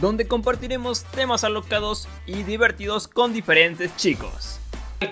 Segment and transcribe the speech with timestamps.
[0.00, 4.58] donde compartiremos temas alocados y divertidos con diferentes chicos.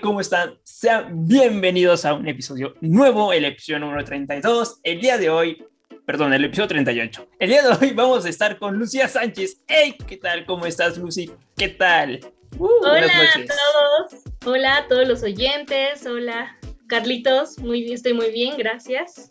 [0.01, 0.59] ¿Cómo están?
[0.63, 4.81] Sean bienvenidos a un episodio nuevo, el episodio número 32.
[4.83, 5.65] El día de hoy,
[6.07, 7.29] perdón, el episodio 38.
[7.39, 9.63] El día de hoy vamos a estar con Lucía Sánchez.
[9.67, 9.97] ¡Hey!
[10.07, 10.47] ¿Qué tal?
[10.47, 11.31] ¿Cómo estás, Lucy?
[11.57, 12.21] ¿Qué tal?
[12.59, 14.23] Uh, hola a todos.
[14.45, 16.07] Hola a todos los oyentes.
[16.07, 17.59] Hola, Carlitos.
[17.59, 19.29] Muy, estoy muy bien, gracias.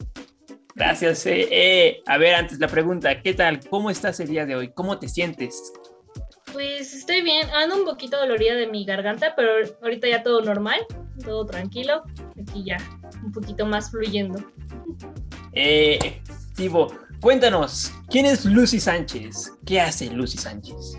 [0.76, 1.26] Gracias.
[1.26, 3.60] Eh, eh, a ver, antes la pregunta, ¿qué tal?
[3.70, 4.70] ¿Cómo estás el día de hoy?
[4.70, 5.74] ¿Cómo te sientes?
[6.54, 10.80] Pues estoy bien, ando un poquito dolorida de mi garganta, pero ahorita ya todo normal,
[11.24, 12.04] todo tranquilo,
[12.42, 12.78] aquí ya
[13.24, 14.44] un poquito más fluyendo.
[15.54, 16.22] Eh,
[16.56, 19.54] Tibo, cuéntanos, ¿quién es Lucy Sánchez?
[19.66, 20.98] ¿Qué hace Lucy Sánchez?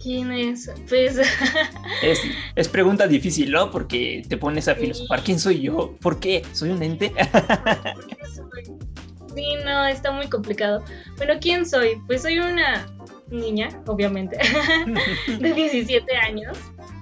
[0.00, 0.70] ¿Quién es?
[0.88, 1.18] Pues...
[2.02, 2.20] es,
[2.54, 3.70] es, pregunta difícil, ¿no?
[3.70, 5.96] Porque te pones a filosofar, ¿quién soy yo?
[6.00, 6.42] ¿Por qué?
[6.52, 7.12] ¿Soy un ente?
[9.34, 10.82] sí, no, está muy complicado.
[11.18, 12.00] Bueno, ¿quién soy?
[12.06, 12.86] Pues soy una
[13.28, 14.38] niña, obviamente,
[15.38, 16.58] de 17 años.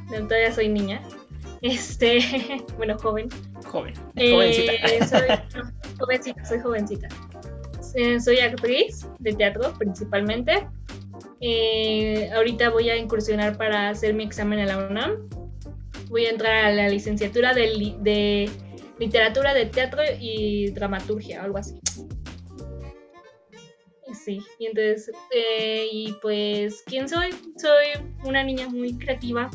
[0.08, 1.00] Todavía soy niña.
[1.62, 2.20] Este,
[2.76, 3.28] bueno, joven.
[3.64, 3.94] Joven.
[4.16, 4.72] jovencita.
[4.72, 5.22] Eh, soy,
[5.98, 7.08] jovencita, soy jovencita.
[7.94, 10.66] Eh, soy actriz de teatro principalmente.
[11.40, 15.28] Eh, ahorita voy a incursionar para hacer mi examen en la UNAM.
[16.08, 18.50] Voy a entrar a la licenciatura de, de
[18.98, 21.80] literatura de teatro y dramaturgia, algo así.
[24.14, 27.30] Sí, y entonces, eh, y pues, ¿quién soy?
[27.56, 29.50] Soy una niña muy creativa,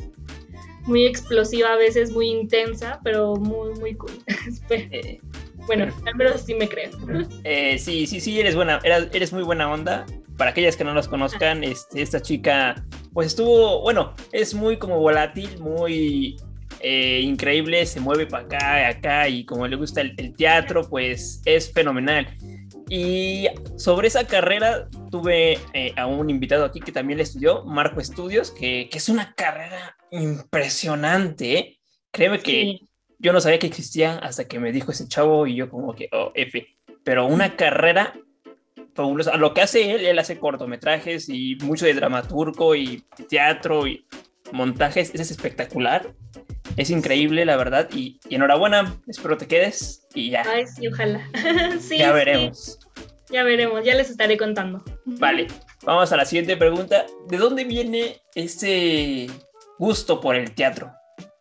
[0.85, 4.11] muy explosiva, a veces muy intensa, pero muy, muy cool.
[4.69, 5.19] Eh,
[5.67, 6.91] bueno, al menos sí me creo.
[7.43, 10.05] Eh, sí, sí, sí, eres buena, eres, muy buena onda.
[10.37, 12.83] Para aquellas que no nos conozcan, este, esta chica,
[13.13, 16.37] pues estuvo, bueno, es muy como volátil, muy
[16.81, 21.41] increíble, se mueve para acá, y acá, y como le gusta el, el teatro, pues
[21.45, 22.27] es fenomenal.
[22.89, 27.99] Y sobre esa carrera tuve eh, a un invitado aquí que también le estudió, Marco
[27.99, 31.57] Estudios, que, que es una carrera impresionante.
[31.57, 31.79] ¿eh?
[32.11, 32.81] Créeme que
[33.19, 36.09] yo no sabía que existía hasta que me dijo ese chavo y yo como que,
[36.11, 36.67] oh, F.
[37.03, 38.13] Pero una carrera
[38.93, 39.37] fabulosa.
[39.37, 44.05] Lo que hace él, él hace cortometrajes y mucho de dramaturgo y teatro y
[44.51, 46.13] montajes, es espectacular.
[46.77, 47.89] Es increíble, la verdad.
[47.93, 50.43] Y, enhorabuena, espero te quedes y ya.
[50.47, 51.27] Ay, sí, ojalá.
[51.79, 52.79] sí, ya veremos.
[53.29, 54.83] Ya veremos, ya les estaré contando.
[55.05, 55.47] Vale,
[55.83, 57.05] vamos a la siguiente pregunta.
[57.27, 59.27] ¿De dónde viene ese
[59.79, 60.91] gusto por el teatro?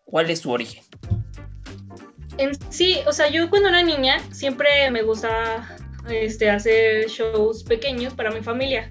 [0.04, 0.84] ¿Cuál es su origen?
[2.38, 5.76] En sí, o sea, yo cuando era niña siempre me gustaba
[6.08, 8.88] este, hacer shows pequeños para mi familia.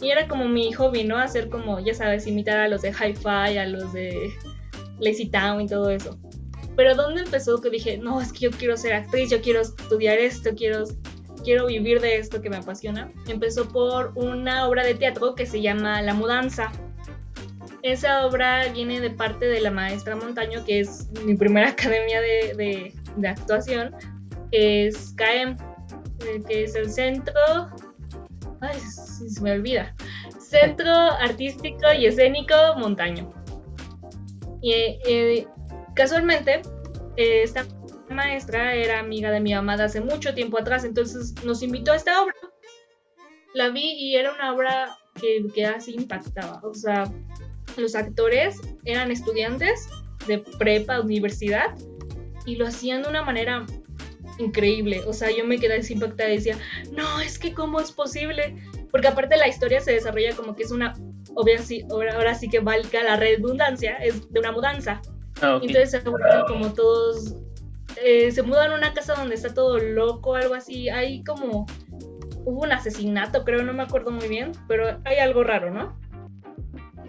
[0.00, 1.16] Y era como mi hobby, ¿no?
[1.16, 4.32] Hacer como, ya sabes, imitar a los de Hi-Fi, a los de
[5.00, 6.18] Lazy Town y todo eso.
[6.76, 10.18] Pero ¿dónde empezó que dije, no, es que yo quiero ser actriz, yo quiero estudiar
[10.18, 10.84] esto, quiero,
[11.42, 13.10] quiero vivir de esto que me apasiona?
[13.26, 16.70] Empezó por una obra de teatro que se llama La Mudanza.
[17.82, 22.54] Esa obra viene de parte de la maestra Montaño, que es mi primera academia de,
[22.54, 23.94] de, de actuación,
[24.50, 25.56] es CAEM,
[26.18, 27.34] que es el Centro...
[28.60, 29.94] Ay, se me olvida.
[30.38, 33.32] Centro Artístico y Escénico Montaño.
[34.62, 35.46] Y eh,
[35.94, 36.62] casualmente,
[37.16, 37.66] esta
[38.08, 41.96] maestra era amiga de mi mamá de hace mucho tiempo atrás, entonces nos invitó a
[41.96, 42.34] esta obra.
[43.54, 46.60] La vi y era una obra que, que así impactaba.
[46.62, 47.10] O sea,
[47.76, 49.88] los actores eran estudiantes
[50.26, 51.74] de prepa, universidad,
[52.46, 53.66] y lo hacían de una manera
[54.38, 55.02] increíble.
[55.06, 56.58] O sea, yo me quedé así impactada y decía,
[56.92, 58.56] no, es que cómo es posible.
[58.90, 60.94] Porque aparte la historia se desarrolla como que es una
[61.36, 65.00] obvio, sí, ahora, sí que valga la redundancia, es de una mudanza.
[65.42, 67.36] Ah, Entonces se como todos,
[68.02, 70.88] eh, se mudan a una casa donde está todo loco, algo así.
[70.88, 71.66] Hay como,
[72.44, 75.98] hubo un asesinato, creo, no me acuerdo muy bien, pero hay algo raro, ¿no?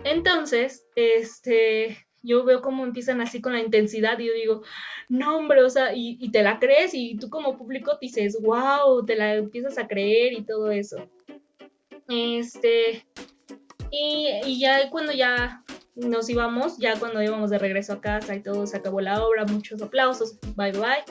[0.03, 4.63] Entonces, este, yo veo cómo empiezan así con la intensidad y yo digo,
[5.09, 9.05] no, hombre, o sea, y, y te la crees y tú como público dices, wow,
[9.05, 11.09] te la empiezas a creer y todo eso.
[12.09, 13.05] Este,
[13.91, 15.63] y, ya cuando ya
[15.95, 19.45] nos íbamos, ya cuando íbamos de regreso a casa y todo, se acabó la obra,
[19.45, 21.03] muchos aplausos, bye bye.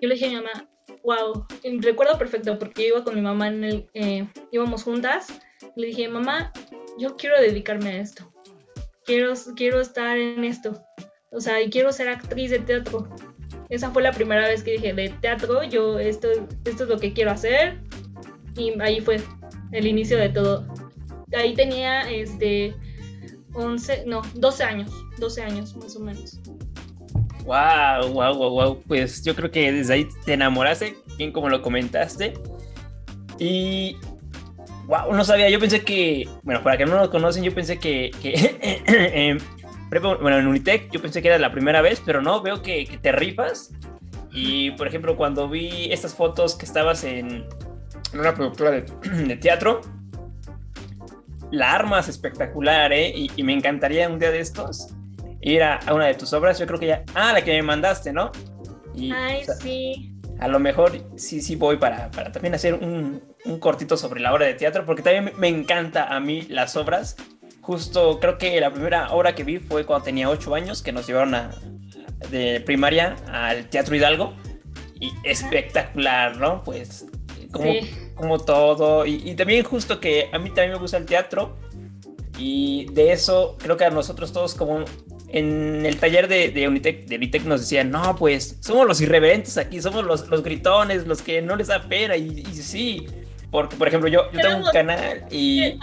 [0.00, 0.68] Yo le dije a mi mamá,
[1.04, 1.46] wow,
[1.80, 5.28] recuerdo perfecto porque iba con mi mamá en el, eh, íbamos juntas,
[5.76, 6.52] le dije, mamá,
[6.98, 8.29] yo quiero dedicarme a esto,
[9.10, 10.80] quiero, quiero estar en esto.
[11.32, 13.08] o sea, y quiero ser actriz de teatro.
[13.68, 16.28] Esa fue la primera vez que dije, de teatro, yo esto,
[16.64, 17.80] esto es lo que quiero hacer.
[18.56, 19.20] Y ahí fue
[19.72, 20.64] el inicio de todo.
[21.32, 22.74] Ahí tenía este
[23.54, 26.40] 11, no, 12 años, 12 años más o menos.
[27.44, 28.82] Wow, wow, wow, wow.
[28.86, 32.34] Pues yo creo que desde ahí te enamoraste, bien como lo comentaste.
[33.40, 33.96] Y
[34.90, 38.10] wow, no sabía, yo pensé que, bueno, para que no lo conocen, yo pensé que,
[38.20, 39.38] que
[40.20, 43.12] bueno, en Unitec yo pensé que era la primera vez, pero no, veo que, te
[43.12, 43.72] rifas.
[44.32, 47.46] Y por ejemplo, cuando vi estas fotos que estabas en,
[48.12, 48.72] una productora
[49.02, 49.80] de, teatro,
[51.52, 53.12] la armas espectacular, ¿eh?
[53.14, 54.88] Y, me encantaría un día de estos
[55.40, 56.58] ir a, una de tus obras.
[56.58, 57.04] Yo creo que ya.
[57.14, 58.32] Ah, la que me mandaste, ¿no?
[58.94, 60.16] Y, Ay, sí.
[60.40, 64.32] A lo mejor sí, sí voy para, para también hacer un, un, cortito sobre la
[64.32, 67.16] obra de teatro, porque también me encanta a mí las obras
[67.60, 71.06] Justo creo que la primera obra que vi fue cuando tenía ocho años, que nos
[71.06, 71.50] llevaron a,
[72.30, 74.34] de primaria al Teatro Hidalgo.
[74.98, 76.62] Y espectacular, ¿no?
[76.64, 77.06] Pues
[77.52, 77.72] como,
[78.14, 79.06] como todo.
[79.06, 81.56] Y, también justo que a mí también me gusta el teatro.
[82.38, 84.84] Y de eso creo que a nosotros todos como
[85.28, 89.58] en el taller de, de, Unitec, de Unitec nos decían, no, pues somos los irreverentes
[89.58, 92.16] aquí, somos los, los gritones, los que no les da pena.
[92.16, 93.06] Y, y sí,
[93.50, 95.78] porque, por ejemplo, yo, yo tengo un canal y.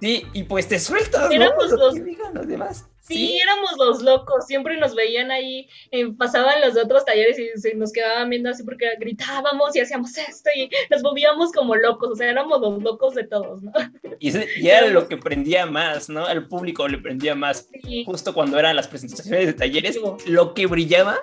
[0.00, 1.76] Sí, y pues te sueltas, éramos ¿no?
[1.76, 1.94] Los,
[2.34, 2.86] los demás.
[3.06, 7.74] Sí, éramos los locos, siempre nos veían ahí, eh, pasaban los otros talleres y se
[7.76, 12.16] nos quedaban viendo así porque gritábamos y hacíamos esto y nos movíamos como locos, o
[12.16, 13.72] sea, éramos los locos de todos, ¿no?
[14.18, 14.36] Y,
[14.66, 16.26] era lo que prendía más, ¿no?
[16.26, 17.68] Al público le prendía más.
[18.06, 21.18] Justo cuando eran las presentaciones de talleres, lo que brillaba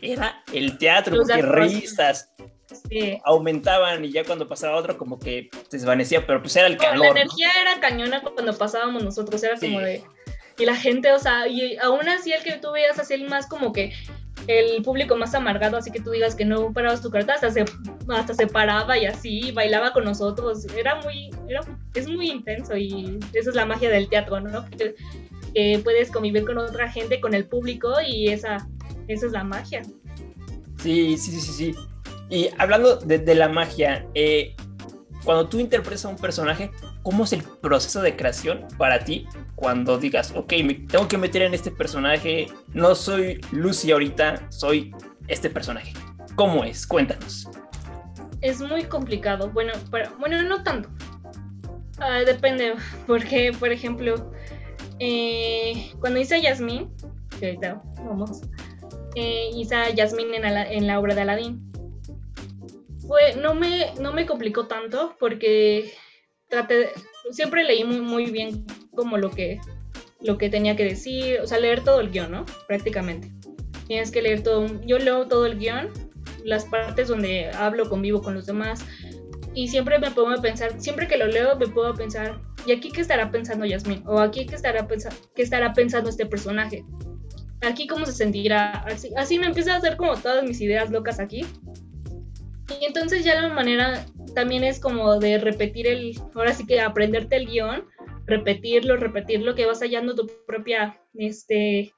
[0.00, 2.32] era el teatro, porque risas,
[3.24, 6.98] aumentaban y ya cuando pasaba otro como que se desvanecía, pero pues era el calor.
[6.98, 10.04] la energía era cañona cuando pasábamos nosotros, era como de...
[10.58, 13.46] Y la gente, o sea, y aún así el que tú veías así el más
[13.46, 13.92] como que
[14.48, 17.64] el público más amargado, así que tú digas que no parabas tu carta, hasta se,
[18.08, 21.60] hasta se paraba y así, bailaba con nosotros, era muy, era,
[21.94, 24.68] es muy intenso y esa es la magia del teatro, ¿no?
[24.70, 24.94] Que,
[25.54, 28.66] que puedes convivir con otra gente, con el público y esa,
[29.06, 29.82] esa es la magia.
[30.78, 31.74] Sí, sí, sí, sí.
[32.30, 34.54] Y hablando de, la magia, eh,
[35.24, 36.70] cuando tú interpretas a un personaje,
[37.02, 41.42] ¿cómo es el proceso de creación para ti cuando digas, ok, me tengo que meter
[41.42, 44.94] en este personaje, no soy Lucy ahorita, soy
[45.26, 45.92] este personaje?
[46.34, 46.86] ¿Cómo es?
[46.86, 47.48] Cuéntanos.
[48.42, 49.72] Es muy complicado, bueno,
[50.18, 50.90] bueno, no tanto.
[51.98, 52.74] Ah, depende,
[53.06, 54.30] porque, por ejemplo,
[54.98, 56.90] eh, cuando hice a Yasmín,
[58.04, 58.42] vamos,
[59.14, 61.67] eh, hice a Yasmín en, en la obra de Aladdin
[63.40, 65.92] no me, no me complicó tanto porque
[66.48, 66.90] traté,
[67.30, 69.60] siempre leí muy, muy bien como lo que,
[70.20, 72.46] lo que tenía que decir, o sea, leer todo el guion, ¿no?
[72.66, 73.30] Prácticamente.
[73.86, 75.90] Tienes que leer todo, yo leo todo el guion,
[76.44, 78.84] las partes donde hablo, convivo con los demás,
[79.54, 82.90] y siempre me pongo a pensar, siempre que lo leo me puedo pensar, ¿y aquí
[82.92, 84.02] qué estará pensando Yasmin?
[84.06, 84.86] ¿O aquí qué estará,
[85.34, 86.84] qué estará pensando este personaje?
[87.62, 88.70] ¿Aquí cómo se sentirá?
[88.86, 91.44] Así, así me empieza a hacer como todas mis ideas locas aquí,
[92.80, 94.04] y entonces ya la manera
[94.34, 97.84] también es como de repetir el, ahora sí que aprenderte el guion,
[98.26, 101.92] repetirlo, repetirlo, que vas hallando tu propia, este,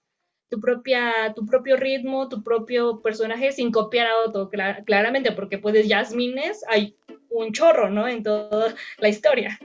[0.48, 4.50] tu propia, tu propio ritmo, tu propio personaje sin copiar a otro,
[4.84, 6.96] claramente, porque puedes Jasmines, hay
[7.30, 8.08] un chorro, ¿no?
[8.08, 9.58] En toda la historia.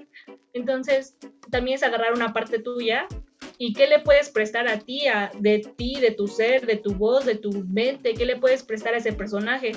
[0.53, 1.18] Entonces,
[1.51, 3.08] también es agarrar una parte tuya
[3.58, 5.03] y qué le puedes prestar a ti,
[5.39, 8.94] de ti, de tu ser, de tu voz, de tu mente, qué le puedes prestar
[8.94, 9.74] a ese personaje.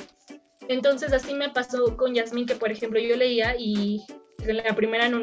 [0.69, 4.05] Entonces así me pasó con Yasmín, que por ejemplo yo leía y
[4.47, 5.15] en la primera en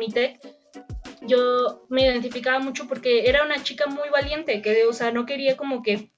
[1.28, 5.58] yo me identificaba mucho porque era una chica muy valiente, que o sea, no quería
[5.58, 6.12] como que,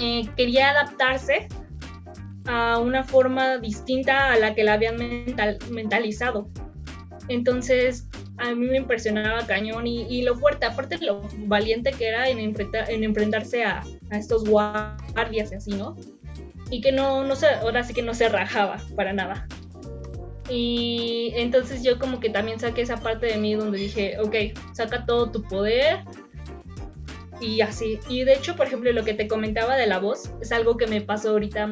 [0.00, 1.48] eh, quería adaptarse
[2.46, 4.96] a una forma distinta a la que la habían
[5.70, 6.50] mentalizado.
[7.28, 8.06] Entonces,
[8.36, 13.04] a mí me impresionaba cañón y, lo fuerte, aparte lo valiente que era en, en
[13.04, 15.96] enfrentarse a, a, estos guardias y así, ¿no?
[16.74, 19.46] Y que no, no se, ahora sí que no se rajaba para nada.
[20.50, 25.06] Y entonces yo como que también saqué esa parte de mí donde dije, ok, saca
[25.06, 26.00] todo tu poder
[27.40, 28.00] y así.
[28.08, 30.88] Y de hecho, por ejemplo, lo que te comentaba de la voz es algo que
[30.88, 31.70] me pasó ahorita,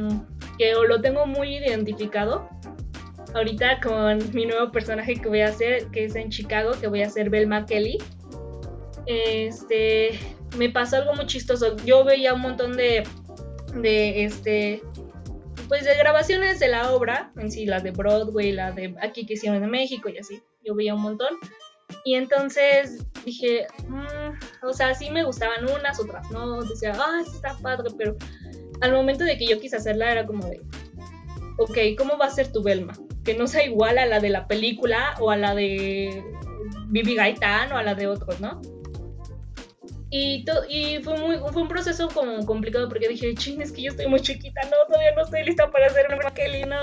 [0.57, 2.49] que lo tengo muy identificado.
[3.35, 7.03] Ahorita con mi nuevo personaje que voy a hacer, que es en Chicago, que voy
[7.03, 7.99] a hacer Belma Kelly.
[9.07, 10.11] Este,
[10.57, 11.77] me pasó algo muy chistoso.
[11.79, 13.03] Yo veía un montón de
[13.75, 14.83] de este
[15.73, 19.33] pues de grabaciones de la obra, en sí, las de Broadway, la de aquí que
[19.33, 21.31] hicieron en México y así, yo veía un montón.
[22.05, 27.57] Y entonces dije, mm, o sea, sí me gustaban unas, otras no, decía, ah, está
[27.63, 28.19] padre, pero
[28.83, 30.61] al momento de que yo quise hacerla era como de,
[31.57, 32.93] ok, ¿cómo va a ser tu Belma?
[33.25, 36.23] Que no sea igual a la de la película o a la de
[36.89, 38.61] Bibi Gaitán o a la de otros, ¿no?
[40.15, 43.91] Y, y fue, muy, fue un proceso como complicado porque dije, ching, es que yo
[43.93, 46.79] estoy muy chiquita, no, todavía no estoy lista para hacer una Kelly, no.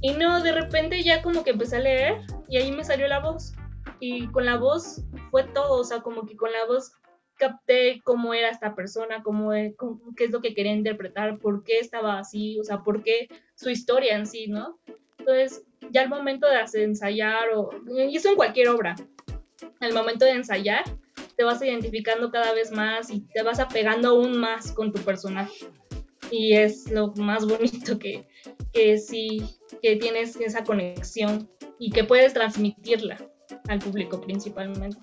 [0.00, 2.16] Y no, de repente ya como que empecé a leer
[2.48, 3.54] y ahí me salió la voz.
[4.00, 6.90] Y con la voz fue todo, o sea, como que con la voz
[7.36, 12.18] capté cómo era esta persona, cómo, qué es lo que quería interpretar, por qué estaba
[12.18, 14.80] así, o sea, por qué su historia en sí, ¿no?
[15.18, 18.96] Entonces, ya al momento de ensayar, o, y eso en cualquier obra,
[19.78, 20.82] al momento de ensayar,
[21.38, 25.68] te vas identificando cada vez más y te vas apegando aún más con tu personaje.
[26.32, 28.26] Y es lo más bonito que,
[28.72, 29.44] que sí,
[29.80, 33.18] que tienes esa conexión y que puedes transmitirla
[33.68, 34.98] al público principalmente.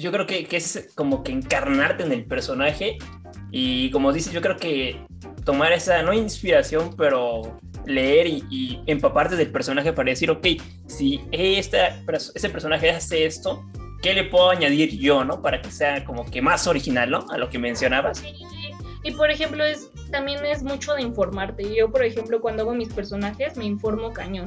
[0.00, 2.98] Yo creo que, que, es como que encarnarte en el personaje
[3.50, 5.04] y como dices, yo creo que
[5.44, 10.46] tomar esa, no inspiración, pero leer y, empaparte del personaje para decir, ok,
[10.86, 12.02] si esta,
[12.34, 13.64] ese personaje hace esto,
[14.02, 15.42] ¿qué le puedo añadir yo, no?
[15.42, 17.26] Para que sea como que más original, ¿no?
[17.30, 18.22] A lo que mencionabas.
[19.02, 21.74] Y por ejemplo, es, también es mucho de informarte.
[21.74, 24.46] Yo, por ejemplo, cuando hago mis personajes, me informo cañón.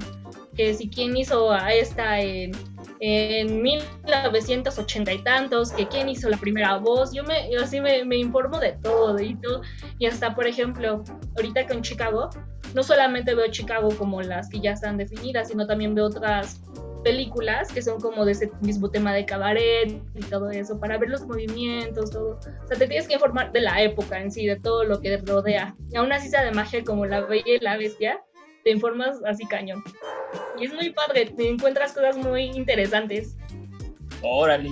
[0.55, 2.51] Que si quién hizo a esta en,
[3.00, 8.60] en 1980 y tantos, que quién hizo la primera voz, yo me así me, informo
[8.60, 9.62] de todo y todo.
[10.00, 11.03] Y hasta, por ejemplo,
[11.36, 12.29] ahorita con Chicago,
[12.74, 16.62] no solamente veo Chicago como las que ya están definidas, sino también veo otras
[17.03, 21.10] películas que son como de ese mismo tema de cabaret y todo eso, para ver
[21.10, 22.39] los movimientos, todo.
[22.39, 25.17] O sea, te tienes que informar de la época en sí, de todo lo que
[25.17, 25.75] rodea.
[25.91, 28.22] Y aún así sea de magia como La Bella y la Bestia,
[28.63, 29.84] te informas así cañón.
[30.58, 33.36] Y es muy padre, te encuentras cosas muy interesantes.
[34.22, 34.72] Órale.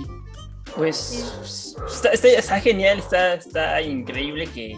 [0.76, 4.76] Pues está, está, genial, está, está increíble que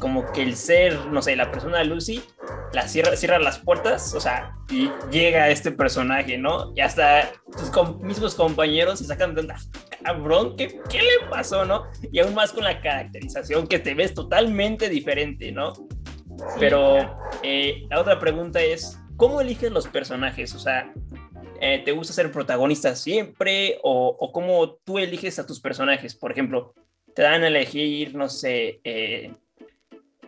[0.00, 2.22] como que el ser, no sé, la persona Lucy,
[2.72, 6.72] la cierra, cierra las puertas, o sea, y llega este personaje, ¿no?
[6.74, 9.56] Y hasta tus mismos compañeros se sacan de onda,
[10.02, 11.86] cabrón, ¿qué, ¿qué, le pasó, no?
[12.10, 15.72] Y aún más con la caracterización que te ves totalmente diferente, ¿no?
[16.58, 20.54] Pero eh, la otra pregunta es, ¿cómo eliges los personajes?
[20.54, 20.92] O sea,
[21.60, 23.78] eh, ¿te gusta ser protagonista siempre?
[23.82, 26.14] O, o, cómo tú eliges a tus personajes?
[26.14, 26.74] Por ejemplo,
[27.14, 29.32] te dan a elegir, no sé, eh,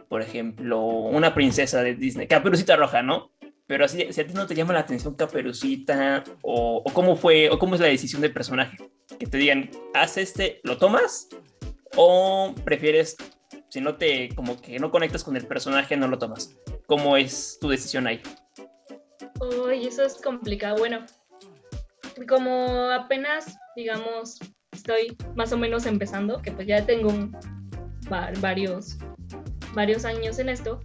[0.09, 3.33] por ejemplo, una princesa de Disney, Caperucita Roja, ¿no?
[3.67, 7.59] Pero así, si a ti no te llama la atención Caperucita, o, cómo fue, o
[7.59, 8.77] cómo es la decisión del personaje,
[9.19, 11.29] que te digan, haz este, ¿lo tomas?
[11.97, 13.17] O prefieres,
[13.69, 16.57] si no te, como que no conectas con el personaje, no lo tomas.
[16.87, 18.21] ¿Cómo es tu decisión ahí?
[19.41, 20.77] Uy, eso es complicado.
[20.79, 21.05] Bueno,
[22.29, 24.39] como apenas, digamos,
[24.73, 27.13] estoy más o menos empezando, que pues ya tengo
[28.41, 28.99] varios
[29.77, 30.81] varios años en esto,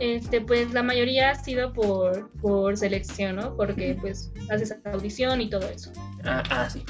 [0.00, 3.56] este, pues la mayoría ha sido por, por selección, ¿no?
[3.56, 5.92] Porque pues haces audición y todo eso.
[6.24, 6.84] Ah, ah sí.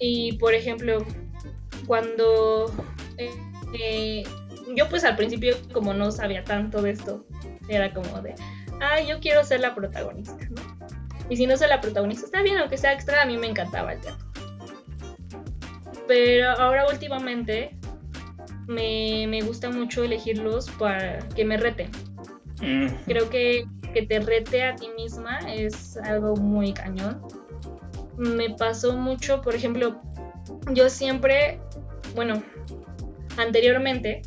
[0.00, 1.06] Y por ejemplo,
[1.86, 2.66] cuando
[3.78, 4.22] eh,
[4.76, 7.24] yo pues al principio como no sabía tanto de esto,
[7.68, 8.34] era como de,
[8.80, 10.62] ah, yo quiero ser la protagonista, ¿no?
[11.28, 13.92] Y si no soy la protagonista, está bien, aunque sea extra, a mí me encantaba
[13.92, 14.26] el teatro.
[16.08, 17.76] Pero ahora últimamente
[18.66, 21.90] me, gusta mucho elegirlos para que me reten.
[23.06, 27.20] Creo que que te rete a ti misma es algo muy cañón.
[28.16, 30.00] Me pasó mucho, por ejemplo,
[30.72, 31.60] yo siempre,
[32.14, 32.42] bueno,
[33.36, 34.22] anteriormente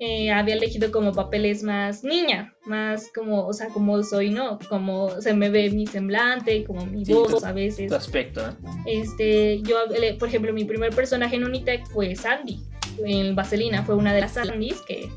[0.00, 4.58] eh, había elegido como papeles más niña, más como, o sea, como soy, ¿no?
[4.68, 7.88] Como se me ve mi semblante, como mi voz a veces.
[7.88, 8.52] Tu aspecto, ¿eh?
[8.86, 9.76] Este, yo,
[10.18, 12.62] por ejemplo, mi primer personaje en Unitec fue Sandy
[13.04, 15.08] en Vaselina, fue una de las Sandys que,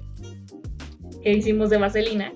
[1.24, 2.34] que hicimos de Vaselina.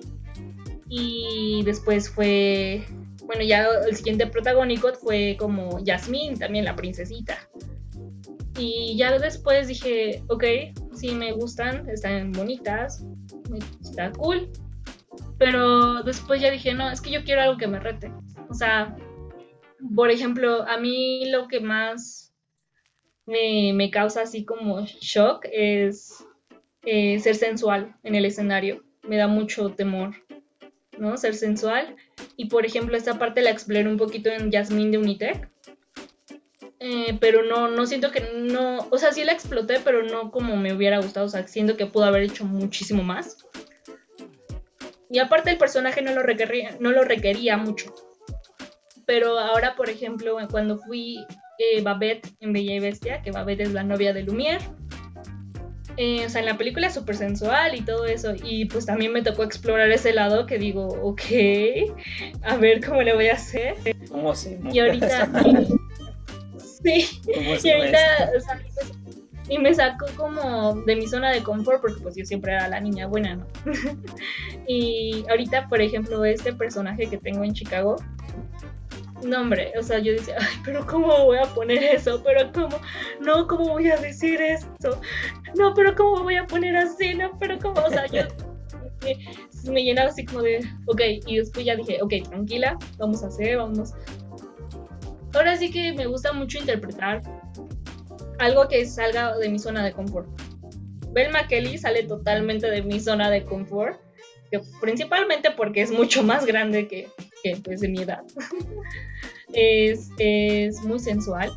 [0.88, 2.84] Y después fue,
[3.24, 7.38] bueno, ya el siguiente protagónico fue como Yasmín, también la princesita.
[8.58, 10.44] Y ya después dije, ok,
[10.94, 13.04] sí me gustan, están bonitas,
[13.82, 14.50] está cool.
[15.38, 18.10] Pero después ya dije, no, es que yo quiero algo que me rete.
[18.48, 18.96] O sea,
[19.94, 22.34] por ejemplo, a mí lo que más
[23.26, 26.24] me, causa así como shock es
[26.82, 28.84] eh, ser sensual en el escenario.
[29.02, 30.14] Me da mucho temor,
[30.98, 31.16] ¿no?
[31.16, 31.96] Ser sensual.
[32.36, 35.50] Y por ejemplo, esta parte la exploré un poquito en Jasmine de Unitec.
[36.78, 40.56] Eh, pero no, no siento que no, o sea, sí la exploté, pero no como
[40.56, 43.38] me hubiera gustado, o sea, siento que pudo haber hecho muchísimo más.
[45.08, 47.94] Y aparte el personaje no lo requería, no lo requería mucho.
[49.06, 51.24] pero ahora, por ejemplo, cuando fui
[51.58, 54.60] eh, Babette en Bella y Bestia, que Babette es la novia de Lumière,
[55.96, 58.34] eh, o sea, en la película es súper sensual y todo eso.
[58.44, 61.22] Y pues también me tocó explorar ese lado que digo, ok,
[62.42, 63.76] a ver cómo le voy a hacer.
[64.10, 65.30] ¿Cómo se Y ahorita.
[66.86, 67.20] sí.
[67.64, 67.98] Y ahorita,
[68.36, 68.60] o sea,
[69.48, 72.80] y me sacó como de mi zona de confort porque pues yo siempre era la
[72.80, 73.46] niña buena, ¿no?
[74.66, 77.96] y ahorita, por ejemplo, este personaje que tengo en Chicago,
[79.22, 82.22] no, hombre, o sea, yo decía, ay, pero ¿cómo voy a poner eso?
[82.24, 82.78] Pero ¿cómo?
[83.20, 85.00] No, ¿cómo voy a decir esto?
[85.56, 87.14] No, pero ¿cómo voy a poner así?
[87.14, 87.80] No, pero ¿cómo?
[87.82, 88.22] O sea, yo
[89.02, 93.28] me, me llenaba así como de, ok, y después ya dije, ok, tranquila, vamos a
[93.28, 93.94] hacer, vamos.
[95.36, 97.22] Ahora sí que me gusta mucho interpretar
[98.38, 100.28] algo que salga de mi zona de confort.
[101.12, 104.00] Belma Kelly sale totalmente de mi zona de confort,
[104.80, 107.08] principalmente porque es mucho más grande que,
[107.62, 108.22] pues, de mi edad.
[109.52, 111.52] es, es, muy sensual,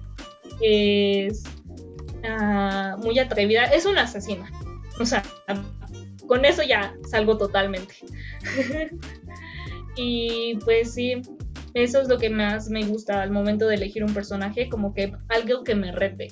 [0.62, 1.43] es
[2.24, 4.50] uh, muy atrevida, es una asesina.
[5.00, 5.24] O sea,
[6.27, 7.95] con eso ya salgo totalmente.
[9.95, 11.21] y pues sí,
[11.73, 15.13] eso es lo que más me gusta al momento de elegir un personaje, como que
[15.29, 16.27] algo que me rete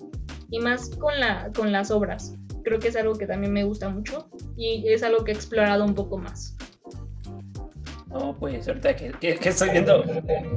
[0.49, 2.35] y más con, la, con las obras.
[2.63, 5.85] Creo que es algo que también me gusta mucho y es algo que he explorado
[5.85, 6.55] un poco más.
[8.07, 10.03] No, pues ahorita que, estoy viendo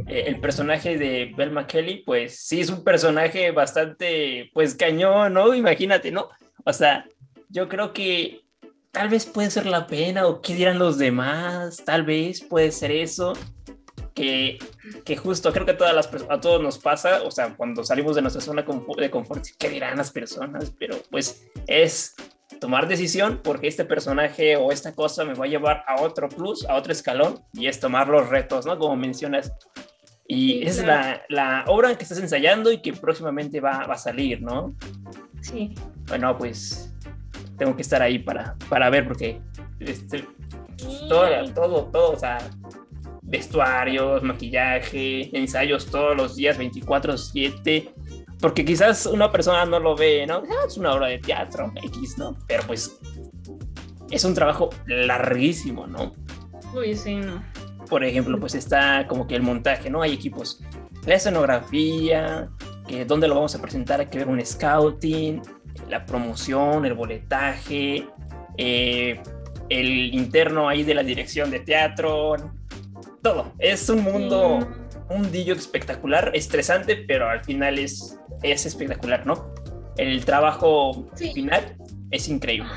[0.06, 5.52] eh, el personaje de Belma Kelly, pues sí es un personaje bastante, pues cañón, ¿no?
[5.54, 6.28] Imagínate, ¿no?
[6.64, 7.06] O sea,
[7.48, 8.42] yo creo que
[8.92, 12.92] tal vez puede ser la pena o qué dirán los demás, tal vez puede ser
[12.92, 13.32] eso,
[14.20, 14.58] que,
[15.02, 18.16] que justo creo que a, todas las, a todos nos pasa, o sea, cuando salimos
[18.16, 18.62] de nuestra zona
[18.98, 20.74] de confort, ¿qué dirán las personas?
[20.78, 22.14] Pero pues es
[22.60, 26.66] tomar decisión porque este personaje o esta cosa me va a llevar a otro plus,
[26.66, 28.78] a otro escalón, y es tomar los retos, ¿no?
[28.78, 29.52] Como mencionas.
[30.28, 34.42] Y es la, la, obra que estás ensayando y que próximamente va, va, a salir,
[34.42, 34.76] ¿no?
[35.40, 35.74] Sí.
[36.06, 36.94] Bueno, pues
[37.56, 39.40] tengo que estar ahí para, para ver porque
[39.80, 40.24] este,
[41.08, 42.38] todo, todo, todo, o sea,
[43.30, 47.94] vestuarios, maquillaje, ensayos todos los días, 24/7,
[48.40, 50.42] porque quizás una persona no lo ve, ¿no?
[50.50, 52.36] Ah, es una obra de teatro, X, ¿no?
[52.48, 52.98] Pero pues
[54.10, 56.12] es un trabajo larguísimo, ¿no?
[56.74, 57.42] Uy, sí, no.
[57.88, 60.02] Por ejemplo, pues está como que el montaje, ¿no?
[60.02, 60.60] Hay equipos,
[61.06, 62.48] la escenografía,
[62.88, 65.40] que dónde lo vamos a presentar, hay que ver un scouting,
[65.88, 68.06] la promoción, el boletaje,
[68.56, 69.20] eh,
[69.68, 72.36] el interno ahí de la dirección de teatro,
[73.22, 73.52] todo.
[73.58, 74.58] Es un mundo,
[75.08, 79.52] un dillo espectacular, estresante, pero al final es, es espectacular, ¿no?
[79.96, 81.76] El trabajo final
[82.10, 82.70] es increíble.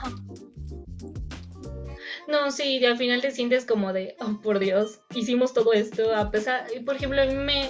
[2.27, 6.31] No, sí, al final te sientes como de, oh, por Dios, hicimos todo esto, a
[6.31, 7.69] pesar, por ejemplo, a mí me,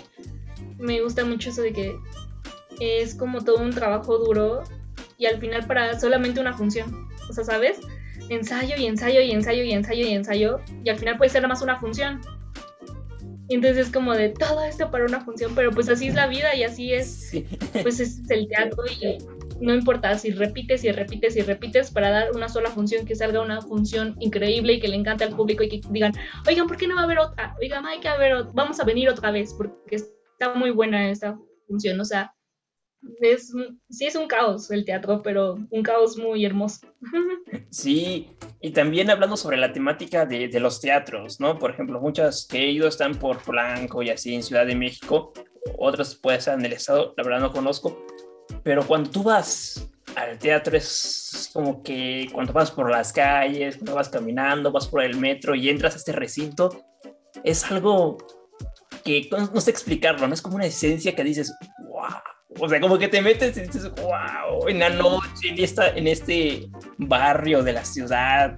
[0.78, 1.96] me gusta mucho eso de que
[2.80, 4.64] es como todo un trabajo duro
[5.18, 7.80] y al final para solamente una función, o sea, ¿sabes?
[8.30, 11.54] Ensayo y ensayo y ensayo y ensayo y ensayo y al final puede ser nada
[11.54, 12.22] más una función.
[13.50, 16.56] Entonces es como de todo esto para una función, pero pues así es la vida
[16.56, 17.32] y así es,
[17.82, 19.18] pues es el teatro y
[19.60, 23.42] no importa si repites y repites y repites para dar una sola función, que salga
[23.42, 26.14] una función increíble y que le encante al público y que digan,
[26.48, 27.56] oigan, ¿por qué no va a haber otra?
[27.62, 32.00] Oigan, hay que haber, vamos a venir otra vez porque está muy buena esta función,
[32.00, 32.33] o sea,
[33.22, 33.54] es,
[33.90, 36.88] sí es un caos el teatro, pero un caos muy hermoso.
[37.70, 38.30] Sí,
[38.62, 41.58] y también hablando sobre la temática de, los teatros, ¿no?
[41.58, 45.34] Por ejemplo, muchas que he ido están por Polanco y así en Ciudad de México,
[45.80, 48.06] otras pueden estar en el estado, la verdad no conozco,
[48.62, 53.96] pero cuando tú vas al teatro es como que cuando vas por las calles, cuando
[53.96, 56.86] vas caminando, vas por el metro y entras a este recinto,
[57.44, 58.18] es algo
[59.04, 60.36] que no sé explicarlo, ¿no?
[60.36, 61.52] Es como una esencia que dices,
[61.90, 62.33] wow
[62.64, 66.08] o sea, como que te metes y dices, wow, en la noche, en, esta, en
[66.08, 68.58] este barrio de la ciudad,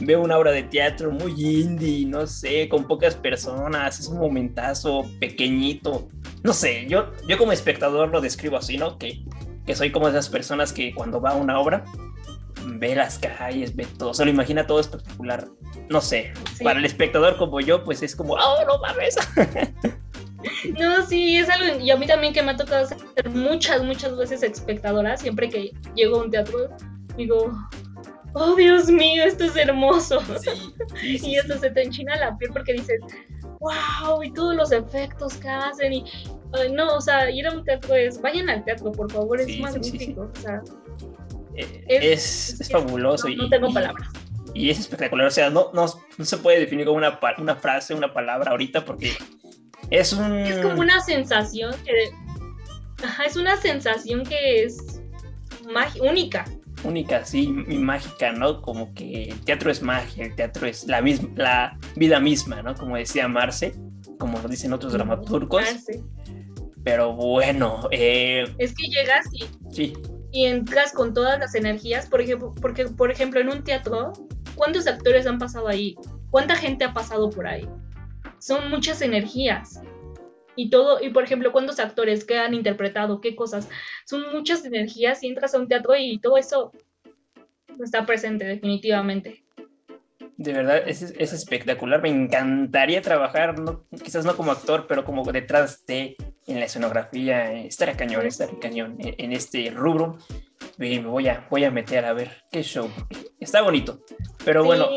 [0.00, 5.04] veo una obra de teatro muy indie, no sé, con pocas personas, es un momentazo
[5.20, 6.08] pequeñito.
[6.42, 8.98] No sé, yo, yo como espectador lo describo así, ¿no?
[8.98, 9.22] Que,
[9.64, 11.84] que soy como esas personas que cuando va a una obra,
[12.66, 15.46] ve las calles, ve todo, se lo imagina todo espectacular.
[15.88, 19.16] No sé, para el espectador como yo, pues es como, oh, no mames.
[20.78, 24.16] No, sí, es algo, y a mí también que me ha tocado ser muchas, muchas
[24.16, 26.68] veces espectadora, siempre que llego a un teatro,
[27.16, 27.52] digo,
[28.34, 30.22] oh Dios mío, esto es hermoso.
[31.02, 33.00] y esto se te enchina la piel porque dices,
[33.60, 36.04] wow, y todos los efectos que hacen, y
[36.72, 40.30] no, o sea, ir a un teatro es, vayan al teatro, por favor, es magnífico,
[40.32, 40.62] o sea.
[41.56, 43.28] Eh, es, es, fabuloso.
[43.28, 44.08] no, tengo palabras.
[44.54, 47.94] Y es espectacular, o sea, no, no, no se puede definir como una, una frase,
[47.94, 49.12] una palabra ahorita, porque
[49.90, 50.32] Es un...
[50.32, 51.92] Es como una sensación que...
[53.04, 55.00] Ajá, es una sensación que es
[56.00, 56.44] única.
[56.84, 58.60] Única, sí, y mágica, ¿no?
[58.60, 62.74] Como que el teatro es magia, el teatro es la, misma, la vida misma, ¿no?
[62.74, 63.74] Como decía Marce,
[64.18, 65.62] como dicen otros dramaturgos.
[65.62, 66.02] Marce.
[66.82, 67.88] Pero bueno.
[67.90, 69.94] Eh, es que llegas y,
[70.32, 72.06] y entras con todas las energías.
[72.06, 74.12] Por ejemplo, porque, por ejemplo, en un teatro,
[74.54, 75.96] ¿cuántos actores han pasado ahí?
[76.30, 77.66] ¿Cuánta gente ha pasado por ahí?
[78.44, 79.80] Son muchas energías.
[80.54, 83.22] Y todo, y por ejemplo, ¿cuántos actores que han interpretado?
[83.22, 83.70] ¿Qué cosas?
[84.04, 86.70] Son muchas energías y entras a un teatro y todo eso
[87.82, 89.42] está presente definitivamente.
[90.36, 92.02] De verdad, es, es espectacular.
[92.02, 93.54] Me encantaría trabajar,
[94.02, 96.14] quizás no como actor, pero como detrás de,
[96.46, 100.18] en la escenografía, estar a cañón, estar a cañón en, este rubro.
[100.78, 102.90] Y me voy a, voy a meter a ver qué show.
[103.40, 104.00] Está bonito.
[104.44, 104.90] Pero bueno,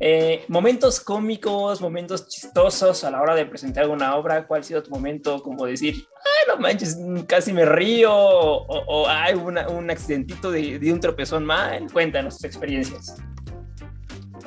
[0.00, 4.46] eh, momentos cómicos, momentos chistosos a la hora de presentar alguna obra.
[4.46, 5.42] ¿Cuál ha sido tu momento?
[5.42, 8.12] Como decir, ay, no manches, casi me río.
[8.12, 11.86] O, hay un accidentito de, de un tropezón mal.
[11.92, 13.16] Cuéntanos tus experiencias.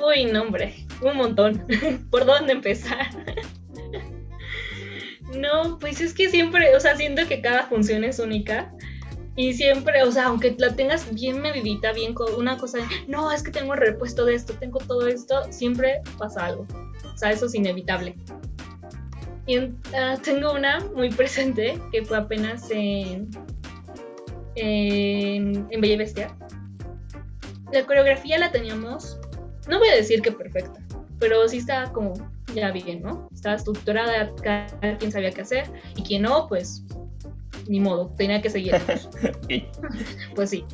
[0.00, 1.66] Uy, no, hombre, un montón.
[2.10, 3.08] ¿Por dónde empezar?
[5.38, 8.72] no, pues es que siempre, o sea, siento que cada función es única.
[9.34, 13.32] Y siempre, o sea, aunque la tengas bien medidita, bien con una cosa de, no,
[13.32, 16.66] es que tengo repuesto de esto, tengo todo esto, siempre pasa algo.
[17.14, 18.14] O sea, eso es inevitable.
[19.46, 19.56] Y
[19.96, 23.30] ah, tengo una muy presente que fue apenas en,
[24.54, 26.36] en, en Bella Bestia.
[27.72, 29.18] La coreografía la teníamos
[29.68, 30.80] no voy a decir que perfecta,
[31.18, 32.14] pero sí está como
[32.54, 33.28] ya bien, ¿no?
[33.32, 36.84] Estaba estructurada, cada quien sabía qué hacer y quien no, pues
[37.68, 38.74] ni modo, tenía que seguir.
[40.34, 40.64] pues sí.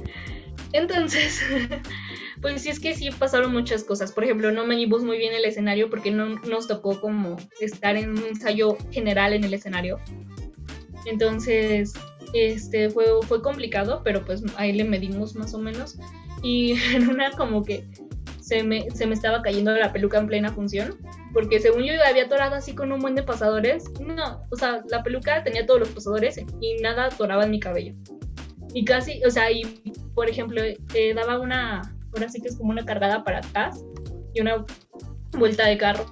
[0.72, 1.40] Entonces,
[2.42, 4.12] pues sí es que sí pasaron muchas cosas.
[4.12, 8.10] Por ejemplo, no medimos muy bien el escenario porque no nos tocó como estar en
[8.10, 9.98] un ensayo general en el escenario.
[11.06, 11.94] Entonces,
[12.34, 15.98] este fue, fue complicado, pero pues ahí le medimos más o menos.
[16.42, 17.86] Y en una como que
[18.48, 20.96] se me, se me estaba cayendo la peluca en plena función,
[21.34, 25.02] porque según yo había atorado así con un buen de pasadores, no, o sea, la
[25.02, 27.94] peluca tenía todos los pasadores y nada atoraba en mi cabello.
[28.72, 29.62] Y casi, o sea, y
[30.14, 31.82] por ejemplo, eh, daba una,
[32.14, 33.84] ahora sí que es como una cargada para atrás
[34.32, 34.64] y una
[35.32, 36.06] vuelta de carro,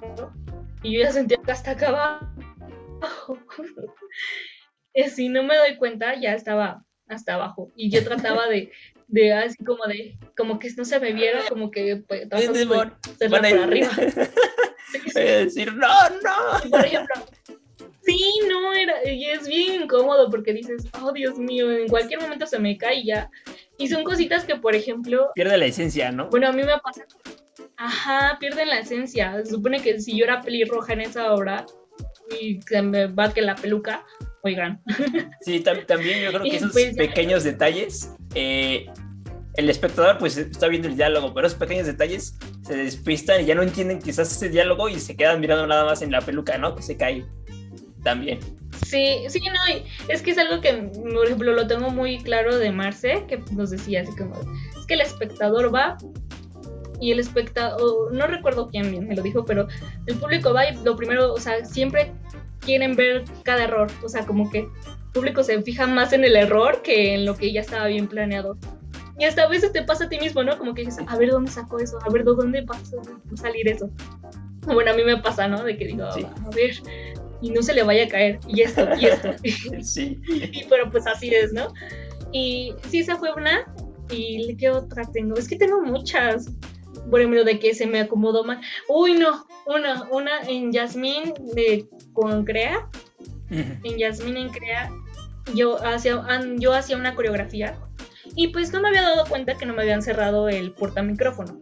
[0.83, 3.39] y yo ya sentía que hasta acá abajo.
[5.09, 7.71] si no me doy cuenta, ya estaba hasta abajo.
[7.75, 8.71] Y yo trataba de,
[9.07, 12.27] de así como de, como que no se me viera, como que pues,
[12.67, 12.97] por,
[13.29, 13.89] por arriba.
[15.15, 16.69] decir, no, no.
[16.69, 17.15] por ejemplo,
[18.01, 22.45] sí, no, era, y es bien incómodo porque dices, oh Dios mío, en cualquier momento
[22.45, 23.29] se me cae ya.
[23.77, 25.29] Y son cositas que, por ejemplo...
[25.35, 26.29] Pierde la esencia, ¿no?
[26.29, 27.05] Bueno, a mí me pasa...
[27.75, 29.35] Ajá, pierden la esencia.
[29.43, 31.65] Se supone que si yo era pelirroja en esa obra
[32.39, 34.03] y se me va que la peluca,
[34.41, 34.81] oigan.
[35.41, 38.85] Sí, también yo creo que esos pues, pequeños detalles, eh,
[39.55, 43.55] el espectador pues está viendo el diálogo, pero esos pequeños detalles se despistan y ya
[43.55, 46.75] no entienden quizás ese diálogo y se quedan mirando nada más en la peluca, ¿no?
[46.75, 47.25] Que se cae
[48.03, 48.39] también.
[48.85, 52.71] Sí, sí, no, es que es algo que, por ejemplo, lo tengo muy claro de
[52.71, 54.35] Marce, que nos decía así como,
[54.77, 55.97] es que el espectador va
[57.01, 59.67] y el espectador, no recuerdo quién me lo dijo, pero
[60.05, 62.11] el público va y lo primero, o sea, siempre
[62.59, 64.67] quieren ver cada error, o sea, como que
[65.13, 68.57] público se fija más en el error que en lo que ya estaba bien planeado.
[69.19, 70.57] Y hasta a veces te pasa a ti mismo, ¿no?
[70.57, 73.89] Como que dices, a ver dónde sacó eso, a ver dónde va a salir eso.
[74.67, 75.63] Bueno, a mí me pasa, ¿no?
[75.63, 76.75] De que digo, a ver,
[77.41, 79.29] y no se le vaya a caer, y esto, y esto.
[79.81, 80.19] sí.
[80.27, 81.73] Y pero pues así es, ¿no?
[82.33, 83.65] Y sí, esa fue una,
[84.11, 85.37] y ¿qué otra tengo?
[85.37, 86.51] Es que tengo muchas
[87.09, 88.59] por ejemplo, de que se me acomodó mal.
[88.87, 92.89] Uy, no, una, una en Yasmín de, con Crea.
[93.49, 94.91] En Yasmín en Crea,
[95.53, 96.23] yo hacía,
[96.57, 97.77] yo hacía una coreografía
[98.35, 101.59] y pues no me había dado cuenta que no me habían cerrado el portamicrófono.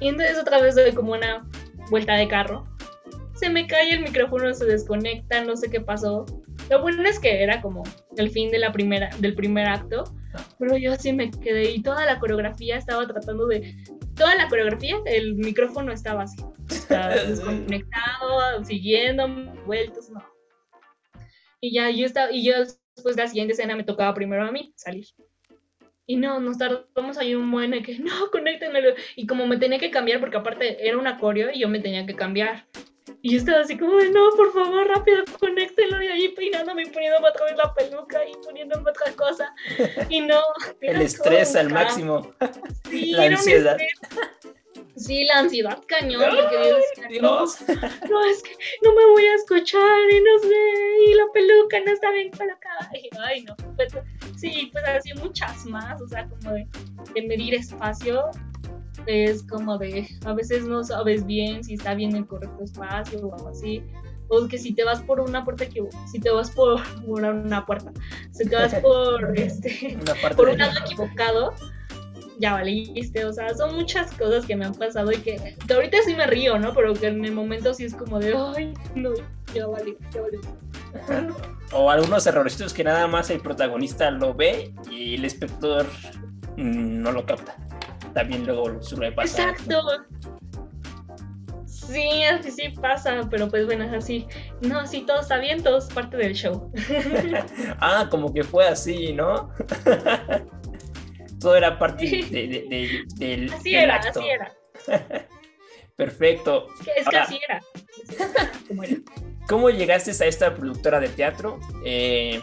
[0.00, 1.46] y entonces otra vez doy como una
[1.90, 2.64] vuelta de carro.
[3.34, 6.26] Se me cae el micrófono, se desconecta, no sé qué pasó.
[6.68, 7.82] Lo bueno es que era como
[8.16, 10.04] el fin de la primera, del primer acto,
[10.58, 13.74] pero yo así me quedé y toda la coreografía estaba tratando de
[14.14, 16.36] toda la coreografía, el micrófono estaba así,
[17.26, 19.26] desconectado, siguiendo,
[19.66, 20.22] vueltos, no.
[21.60, 24.52] Y ya yo estaba, y yo después de la siguiente escena me tocaba primero a
[24.52, 25.06] mí salir.
[26.06, 28.94] Y no, nos tardamos ahí un buen que no, conéctenmelo.
[29.14, 32.04] Y como me tenía que cambiar, porque aparte era un acorio y yo me tenía
[32.04, 32.66] que cambiar.
[33.22, 36.02] Y yo estaba así como, no, por favor, rápido, conéctelo.
[36.02, 39.54] Y ahí peinándome y poniéndome otra vez la peluca y poniéndome otra cosa.
[40.08, 40.40] Y no.
[40.80, 42.34] El estrés al máximo.
[42.88, 43.76] Sí, la ansiedad.
[44.96, 47.56] Sí, la ansiedad cañón, porque Dios,
[48.08, 48.52] no, es que
[48.82, 52.90] no me voy a escuchar y no sé, y la peluca no está bien colocada.
[52.94, 53.92] Y, ay, no, pues,
[54.36, 56.66] sí, pues así muchas más, o sea, como de,
[57.14, 58.30] de medir espacio,
[59.06, 63.34] es como de, a veces no sabes bien si está bien el correcto espacio o
[63.34, 63.82] algo así.
[64.28, 67.90] O que si te vas por una puerta que si te vas por, una puerta,
[68.30, 69.98] si te vas por este
[70.36, 71.54] por un lado equivocado,
[72.40, 76.14] ya valiste, o sea, son muchas cosas que me han pasado y que, ahorita sí
[76.14, 76.72] me río, ¿no?
[76.74, 79.10] Pero que en el momento sí es como de, ay, no,
[79.54, 80.38] ya vale, ya vale.
[81.72, 85.86] O algunos errorcitos que nada más el protagonista lo ve y el espectador
[86.56, 87.54] mm, no lo capta.
[88.14, 89.50] También luego suele pasar.
[89.50, 89.82] Exacto.
[91.66, 94.26] Sí, así sí pasa, pero pues bueno, es así.
[94.62, 96.72] No, sí, todo está bien, todo es parte del show.
[97.80, 99.50] ah, como que fue así, ¿no?
[101.40, 104.54] todo era parte de, del, así era, Así era.
[105.96, 106.68] Perfecto.
[106.96, 107.60] Es que, así era.
[109.48, 111.60] ¿Cómo llegaste a esta productora de teatro?
[111.84, 112.40] Eh,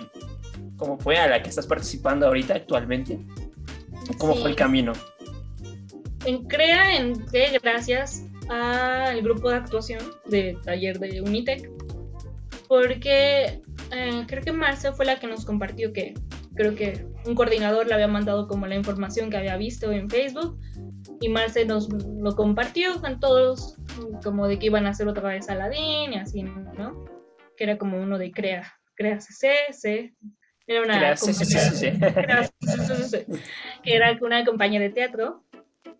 [0.75, 3.17] ¿Cómo fue a la que estás participando ahorita actualmente?
[4.19, 4.93] ¿Cómo fue el camino?
[6.25, 11.69] En CREA entré gracias al grupo de actuación de taller de Unitec,
[12.67, 16.13] porque eh, creo que Marce fue la que nos compartió que
[16.55, 20.59] creo que un coordinador le había mandado como la información que había visto en Facebook
[21.19, 23.75] y Marce nos lo compartió con todos
[24.23, 27.05] como de que iban a hacer otra vez Aladdin y así, ¿no?
[27.55, 30.13] Que era como uno de Crea, Crea CC,
[30.67, 31.15] Era una
[33.83, 35.43] que era una compañía de teatro.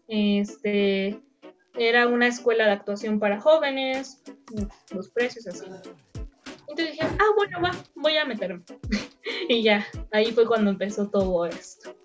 [0.07, 1.19] Este,
[1.77, 4.23] era una escuela de actuación para jóvenes,
[4.91, 5.65] los precios así.
[6.67, 8.63] Entonces dije, ah, bueno, va, voy a meterme.
[9.49, 11.95] y ya, ahí fue cuando empezó todo esto.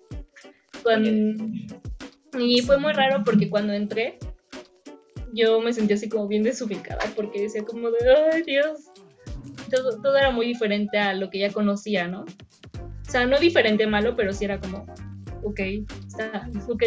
[2.37, 4.17] Y fue muy raro porque cuando entré,
[5.33, 7.97] yo me sentí así como bien desubicada porque decía como de,
[8.33, 8.91] ay Dios,
[9.69, 12.21] todo, todo era muy diferente a lo que ya conocía, ¿no?
[12.21, 14.85] O sea, no diferente malo, pero sí era como,
[15.43, 15.59] ok,
[16.07, 16.83] está, ok,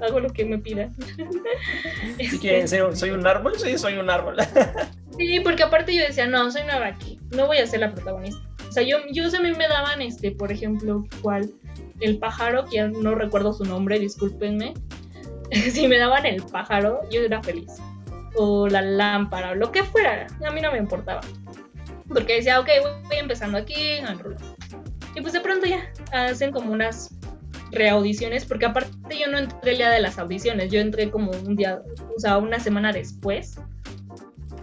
[0.00, 0.90] hago lo que me pida.
[2.18, 3.58] ¿Sí quieren soy un árbol?
[3.58, 4.36] Sí, soy un árbol.
[5.18, 8.51] sí, porque aparte yo decía, no, soy nueva aquí, no voy a ser la protagonista.
[8.72, 11.52] O sea, yo, yo a mí me daban, este, por ejemplo, cuál,
[12.00, 14.72] el pájaro, que ya no recuerdo su nombre, discúlpenme.
[15.72, 17.70] si me daban el pájaro, yo era feliz.
[18.34, 21.20] O la lámpara, o lo que fuera, a mí no me importaba.
[22.08, 22.68] Porque decía, ok,
[23.08, 23.98] voy empezando aquí,
[25.16, 27.14] Y pues de pronto ya hacen como unas
[27.72, 31.56] reaudiciones, porque aparte yo no entré el día de las audiciones, yo entré como un
[31.56, 31.82] día,
[32.16, 33.60] o sea, una semana después.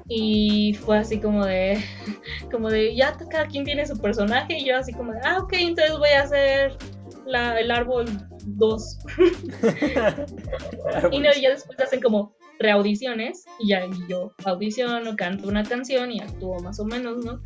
[0.10, 1.84] Y fue así como de,
[2.52, 5.54] como de, ya cada quien tiene su personaje y yo así como de, ah, ok,
[5.54, 6.78] entonces voy a hacer
[7.26, 8.06] la, el árbol
[8.46, 9.00] 2.
[11.12, 16.20] y no, ya después hacen como reaudiciones y ya yo audiciono, canto una canción y
[16.20, 17.42] actúo más o menos, ¿no?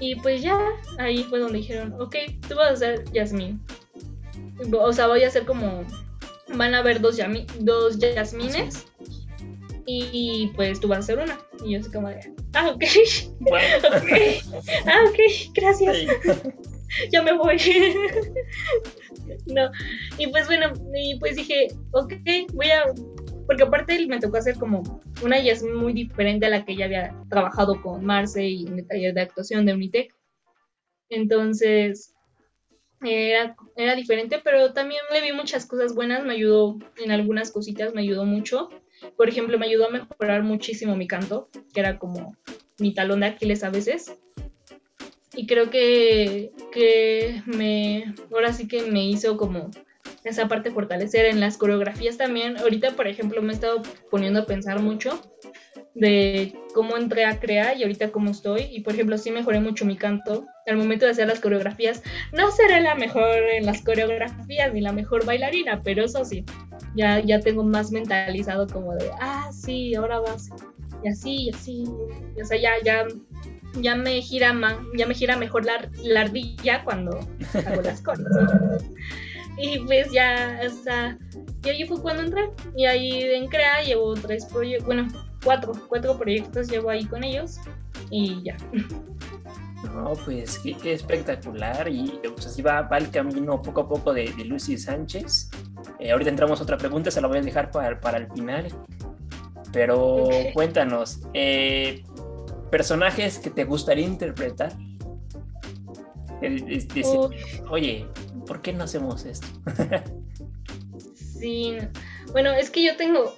[0.00, 0.58] Y pues ya,
[0.98, 2.16] ahí fue donde dijeron, ok,
[2.48, 3.60] tú vas a ser Yasmín
[4.72, 5.84] o sea, voy a hacer como,
[6.54, 7.18] van a haber dos,
[7.60, 8.86] dos Yasmines
[9.86, 11.38] y pues tú vas a hacer una.
[11.64, 12.20] Y yo así como de,
[12.54, 12.82] ah, ok,
[14.86, 15.18] ah, ok,
[15.54, 15.96] gracias,
[17.10, 17.56] ya me voy.
[19.46, 19.70] no,
[20.18, 22.12] y pues bueno, y pues dije, ok,
[22.52, 22.84] voy a,
[23.46, 27.14] porque aparte me tocó hacer como una Yasmin muy diferente a la que ya había
[27.28, 30.14] trabajado con Marce y en el taller de actuación de Unitec.
[31.08, 32.14] Entonces,
[33.02, 37.94] era, era diferente, pero también le vi muchas cosas buenas, me ayudó en algunas cositas,
[37.94, 38.70] me ayudó mucho.
[39.16, 42.36] Por ejemplo, me ayudó a mejorar muchísimo mi canto, que era como
[42.78, 44.14] mi talón de Aquiles a veces.
[45.34, 49.70] Y creo que, que me, ahora sí que me hizo como
[50.24, 52.58] esa parte fortalecer en las coreografías también.
[52.58, 55.20] Ahorita, por ejemplo, me he estado poniendo a pensar mucho
[55.94, 58.68] de cómo entré a crear y ahorita cómo estoy.
[58.70, 60.46] Y por ejemplo, sí mejoré mucho mi canto.
[60.66, 62.02] Al momento de hacer las coreografías,
[62.32, 66.44] no seré la mejor en las coreografías ni la mejor bailarina, pero eso sí,
[66.94, 70.50] ya, ya tengo más mentalizado como de, ah, sí, ahora vas.
[71.04, 71.84] Y así, y así.
[72.40, 73.06] o sea, ya, ya,
[73.80, 74.54] ya me gira
[74.96, 77.18] ya me gira mejor la, la ardilla cuando
[77.66, 78.26] hago las cosas.
[79.58, 80.88] y pues ya, o
[81.64, 82.50] y ahí fue cuando entré.
[82.76, 85.06] Y ahí en CREA llevo tres proyectos, bueno,
[85.42, 87.58] cuatro, cuatro proyectos llevo ahí con ellos
[88.10, 88.56] y ya.
[89.94, 94.32] No, pues qué, espectacular y pues así va, va, el camino poco a poco de,
[94.44, 95.50] Lucy Sánchez.
[95.98, 98.68] Eh, ahorita entramos a otra pregunta, se la voy a dejar para, para el final.
[99.72, 102.04] Pero cuéntanos, eh,
[102.70, 104.72] personajes que te gustaría interpretar.
[107.70, 108.06] oye,
[108.46, 109.46] ¿por qué no hacemos esto?
[111.14, 111.76] sí,
[112.32, 113.34] bueno, es que yo tengo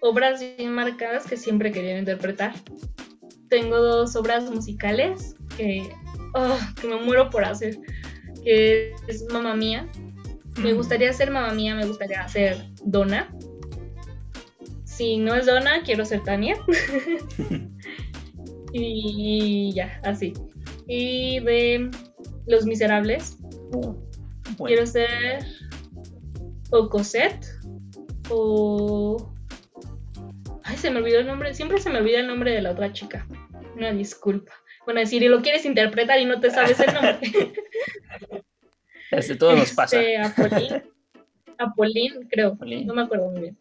[0.00, 2.54] obras bien marcadas que siempre quería interpretar.
[3.48, 5.88] Tengo dos obras musicales que,
[6.34, 7.78] oh, que me muero por hacer,
[8.44, 9.88] que es Mamá Mía.
[10.58, 13.34] Me gustaría ser Mamá Mía, me gustaría ser Donna.
[14.84, 16.56] Si no es Donna, quiero ser Tania.
[18.72, 20.32] y ya, así.
[20.86, 21.90] Y de
[22.46, 23.38] Los Miserables,
[24.58, 25.44] quiero ser
[26.70, 27.46] o Cosette
[28.28, 29.32] o
[30.70, 31.52] Ay, se me olvidó el nombre.
[31.52, 33.26] Siempre se me olvida el nombre de la otra chica.
[33.76, 34.52] Una disculpa.
[34.84, 37.18] Bueno, decir, y lo quieres interpretar y no te sabes el nombre.
[39.10, 40.00] Desde todo nos pasa.
[40.00, 40.82] Este, Apolín.
[41.58, 42.56] Apolín, creo.
[42.84, 43.58] No me acuerdo muy bien.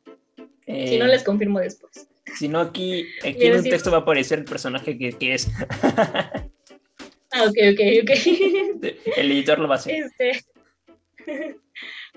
[0.87, 2.07] si no, eh, les confirmo después.
[2.37, 5.49] Si no, aquí, aquí en un texto va a aparecer el personaje que, que es.
[5.81, 8.11] ah, ok, ok, ok.
[9.17, 9.95] el editor lo va a hacer.
[9.95, 10.45] Este,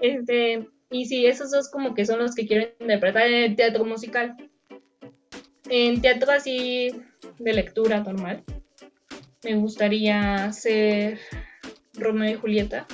[0.03, 3.87] este, y sí, esos dos como que son los que quiero interpretar en el teatro
[3.87, 4.37] musical.
[5.69, 6.91] En teatro así
[7.39, 8.43] de lectura normal,
[9.45, 11.19] me gustaría ser
[11.95, 12.87] Romeo y Julieta.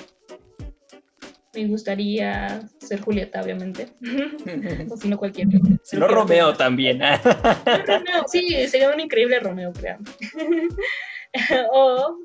[1.54, 3.88] Me gustaría ser Julieta, obviamente.
[4.90, 5.48] o si no, cualquier.
[5.82, 7.00] Si no, Romeo también.
[7.86, 9.98] Romeo, sí, sería un increíble Romeo, creo.
[11.72, 12.16] o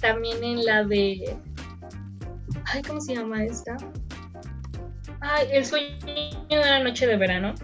[0.00, 1.36] también en la de.
[2.66, 3.76] Ay, ¿cómo se llama esta?
[5.20, 7.54] Ay, El sueño de una noche de verano.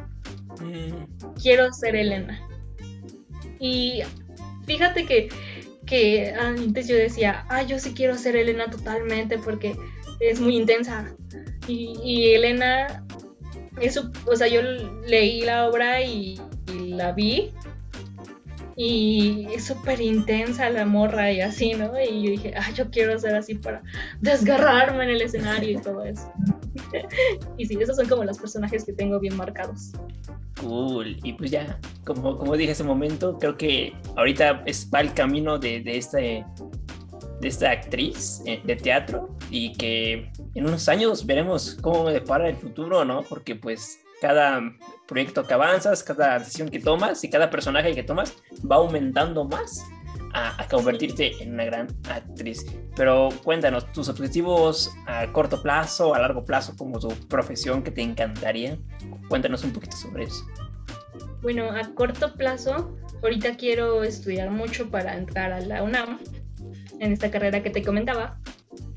[1.40, 2.40] Quiero ser Elena.
[3.58, 4.02] Y
[4.66, 5.28] fíjate que,
[5.86, 9.76] que antes yo decía, ah, yo sí quiero ser Elena totalmente porque
[10.20, 11.14] es muy intensa.
[11.66, 13.04] Y, Elena,
[13.80, 14.60] eso, o sea, yo
[15.06, 16.40] leí la obra y,
[16.88, 17.52] la vi
[18.76, 21.92] y es súper intensa la morra y así, ¿no?
[22.00, 23.82] Y yo dije, ah, yo quiero ser así para
[24.20, 26.32] desgarrarme en el escenario y todo eso.
[27.56, 29.92] y sí, esos son como los personajes que tengo bien marcados.
[30.60, 31.16] Cool.
[31.22, 35.80] Y pues ya, como, como dije hace momento, creo que ahorita va el camino de,
[35.80, 36.44] de, este,
[37.40, 42.56] de esta actriz eh, de teatro y que en unos años veremos cómo depara el
[42.56, 43.22] futuro, ¿no?
[43.22, 44.60] Porque pues cada
[45.06, 48.36] proyecto que avanzas, cada decisión que tomas y cada personaje que tomas
[48.70, 49.82] va aumentando más
[50.32, 52.66] a, convertirte en una gran actriz.
[52.96, 58.02] Pero cuéntanos, tus objetivos a corto plazo, a largo plazo, como tu profesión que te
[58.02, 58.78] encantaría.
[59.28, 60.46] Cuéntanos un poquito sobre eso.
[61.42, 66.18] Bueno, a corto plazo, ahorita quiero estudiar mucho para entrar a la UNAM,
[66.98, 68.38] en esta carrera que te comentaba.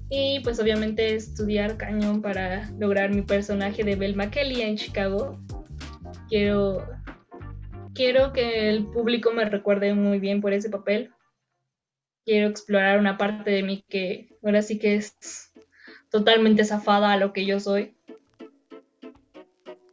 [0.10, 5.40] Y pues obviamente estudiar cañón para lograr mi personaje de Belma Kelly en Chicago.
[6.30, 6.86] Quiero,
[7.96, 11.12] quiero que el público me recuerde muy bien por ese papel
[12.26, 15.52] quiero explorar una parte de mí que ahora sí que es
[16.10, 17.96] totalmente zafada a lo que yo soy.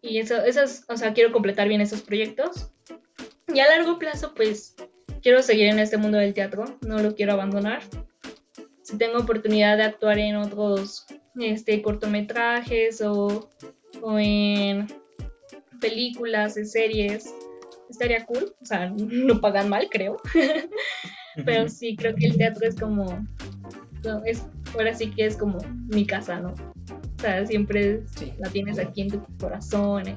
[0.03, 2.71] Y eso, esas, o sea, quiero completar bien esos proyectos.
[3.49, 4.75] Y a largo plazo, pues,
[5.23, 7.83] quiero seguir en este mundo del teatro, no lo quiero abandonar.
[8.83, 11.07] Si tengo oportunidad de actuar en otros
[11.39, 13.49] este, cortometrajes o,
[14.03, 14.89] o en
[15.81, 17.33] películas, en series,
[17.89, 18.55] estaría cool.
[18.61, 20.17] O sea, no pagan mal, creo.
[21.45, 23.27] pero sí creo que el teatro es como,
[24.25, 26.51] es, ahora sí que es como mi casa, ¿no?
[26.51, 28.03] O sea, siempre
[28.39, 30.17] la tienes aquí en tu corazón eh,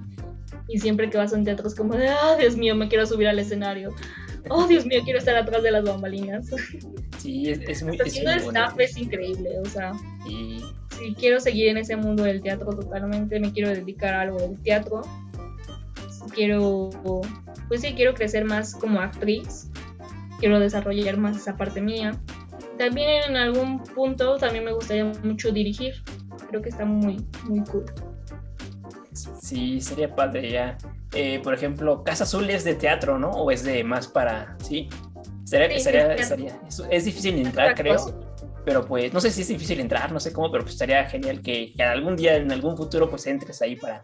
[0.69, 3.05] y siempre que vas a un teatro es como de, oh, Dios mío, me quiero
[3.05, 3.93] subir al escenario.
[4.49, 6.49] Oh, Dios mío, quiero estar atrás de las bambalinas.
[7.19, 7.97] Sí, es, es muy...
[7.97, 9.93] Haciendo el staff es increíble, o sea...
[10.27, 10.61] Y...
[10.99, 14.59] Sí, quiero seguir en ese mundo del teatro totalmente, me quiero dedicar a algo del
[14.61, 15.03] teatro.
[16.35, 16.89] Quiero,
[17.69, 19.69] pues sí, quiero crecer más como actriz
[20.43, 22.19] quiero desarrollar más esa parte mía.
[22.77, 26.03] También en algún punto también me gustaría mucho dirigir.
[26.49, 27.85] Creo que está muy, muy cool.
[29.13, 30.77] Sí, sería padre ya.
[31.13, 33.29] Eh, por ejemplo, Casa Azul es de teatro, ¿no?
[33.29, 34.57] ¿O es de más para...
[34.61, 34.89] Sí,
[35.45, 36.17] sería, sería,
[36.89, 37.95] es, difícil entrar, creo.
[38.65, 41.41] Pero pues, no sé si es difícil entrar, no sé cómo, pero pues estaría genial
[41.41, 44.03] que, que algún día, en algún futuro, pues entres ahí para,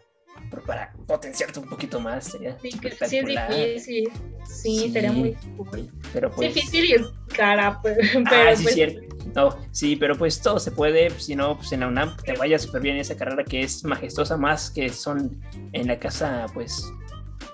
[0.66, 2.24] para potenciarte un poquito más.
[2.24, 2.70] Sería sí,
[3.06, 4.12] sí es difícil.
[4.46, 5.88] Sí, sería muy cool.
[6.12, 7.02] Pero pues, difícil y es
[7.36, 9.16] cara, pues, pero, ah, sí, pues cierto.
[9.34, 12.58] No, sí, pero pues todo se puede, si no, pues en la UNAM te vaya
[12.58, 15.40] súper bien esa carrera que es majestuosa, más que son
[15.72, 16.90] en la casa, pues,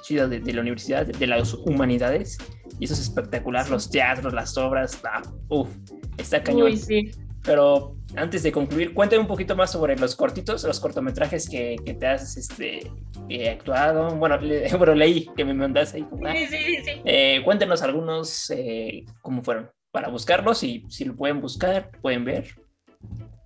[0.03, 2.39] chida de, la Universidad de las Humanidades.
[2.78, 5.68] Y eso es espectacular, los teatros, las obras, ah, uff,
[6.16, 6.68] está cañón.
[6.68, 7.11] Uy, sí.
[7.47, 11.94] Pero antes de concluir, cuéntame un poquito más sobre los cortitos, los cortometrajes que, que
[11.94, 12.90] te has este,
[13.28, 14.11] eh, actuado.
[14.16, 14.38] Bueno,
[14.78, 16.47] bueno, leí que me mandaste ahí.
[16.49, 17.03] Sí, sí, sí.
[17.05, 22.47] Eh, cuéntanos algunos, eh, cómo fueron, para buscarlos y si lo pueden buscar, pueden ver.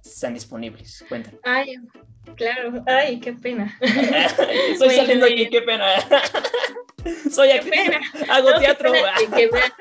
[0.04, 1.04] están disponibles.
[1.08, 1.38] Cuéntame.
[1.44, 1.76] Ay,
[2.36, 2.82] claro.
[2.86, 3.78] Ay, qué pena.
[4.70, 5.86] Estoy saliendo aquí, qué pena.
[7.30, 8.00] Soy qué pena.
[8.30, 8.92] Hago teatro.
[8.92, 9.72] Que, vean,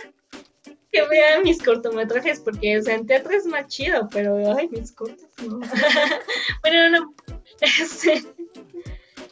[0.92, 4.92] que, vean, mis cortometrajes, porque o sea, en teatro es más chido, pero ay, mis
[4.92, 5.60] cortos no.
[6.62, 7.14] bueno, no.
[7.62, 8.24] Este,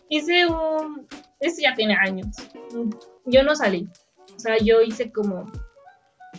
[0.10, 1.08] hice un.
[1.39, 2.36] Este ya tiene años.
[3.26, 3.88] Yo no salí.
[4.36, 5.45] O sea, yo hice como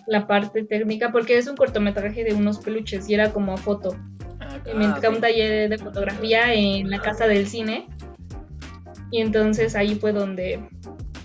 [0.06, 3.96] la parte técnica, porque es un cortometraje de unos peluches y era como a foto.
[4.40, 7.86] Ah, me ah, un taller de fotografía en la casa del cine.
[9.10, 10.60] Y entonces ahí fue donde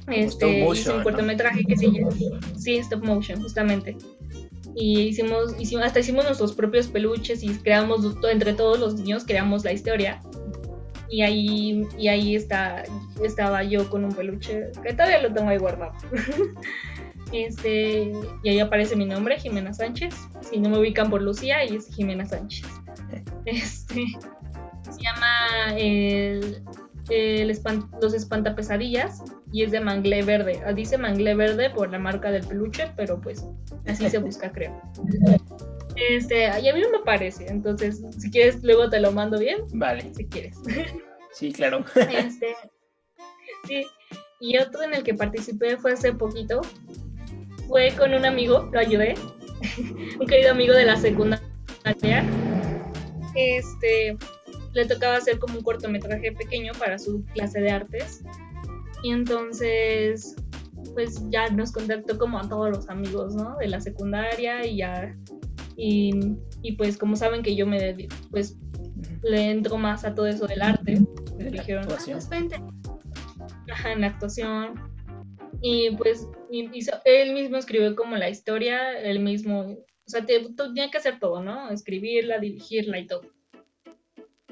[0.07, 2.11] este, hice un cortometraje que se llama
[2.57, 3.97] sí, stop motion, justamente.
[4.75, 9.63] Y hicimos, hicimos, hasta hicimos nuestros propios peluches y creamos, entre todos los niños, creamos
[9.63, 10.19] la historia.
[11.09, 12.83] Y ahí, y ahí está,
[13.23, 15.93] estaba yo con un peluche que todavía lo tengo ahí guardado.
[17.31, 18.11] Este,
[18.43, 20.13] y ahí aparece mi nombre, Jimena Sánchez.
[20.41, 22.67] Si no me ubican por Lucía, y es Jimena Sánchez.
[23.45, 24.05] Este,
[24.91, 26.63] se llama el,
[28.01, 30.61] Los Espantapesadillas y es de manglé verde.
[30.65, 33.45] Ah, dice manglé verde por la marca del peluche, pero pues
[33.85, 34.81] así se busca, creo.
[35.95, 39.59] Este, y a mí no me parece, entonces si quieres luego te lo mando bien.
[39.73, 40.13] Vale.
[40.13, 40.57] Si quieres.
[41.33, 41.83] Sí, claro.
[41.95, 42.55] Este,
[43.67, 43.85] sí.
[44.39, 46.61] Y otro en el que participé fue hace poquito,
[47.67, 49.15] fue con un amigo, lo ayudé,
[50.19, 52.23] un querido amigo de la secundaria.
[53.35, 54.17] Este,
[54.73, 58.23] le tocaba hacer como un cortometraje pequeño para su clase de artes.
[59.03, 60.35] Y entonces,
[60.93, 63.57] pues ya nos contactó como a todos los amigos, ¿no?
[63.57, 65.15] De la secundaria y ya.
[65.75, 68.57] Y, y pues como saben que yo me, pues,
[69.23, 71.01] le entro más a todo eso del arte,
[71.37, 72.29] me dijeron, ah, pues
[73.69, 74.93] Ajá, en la actuación
[75.65, 76.27] y pues
[77.05, 81.71] él mismo escribió como la historia, él mismo, o sea, tenía que hacer todo, ¿no?
[81.71, 83.21] Escribirla, dirigirla y todo.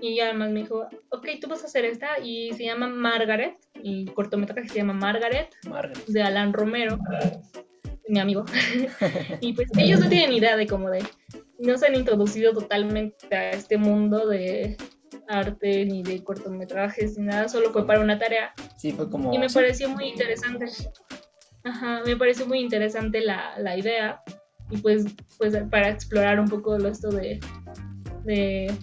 [0.01, 4.05] Y además me dijo, ok, tú vas a hacer esta y se llama Margaret, y
[4.05, 5.55] cortometraje se llama Margaret,
[6.07, 6.97] de Alan Romero,
[8.07, 8.43] mi amigo.
[9.41, 11.03] y pues ellos no tienen idea de cómo de,
[11.59, 14.75] no se han introducido totalmente a este mundo de
[15.27, 18.53] arte ni de cortometrajes ni nada, solo fue para una tarea.
[18.77, 19.31] Sí, fue como...
[19.33, 20.65] Y me pareció muy interesante.
[21.63, 24.23] Ajá, me pareció muy interesante la, la idea
[24.71, 25.05] y pues,
[25.37, 27.39] pues para explorar un poco esto de,
[28.23, 28.73] de